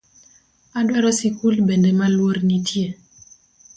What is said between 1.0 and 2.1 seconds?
sikul bende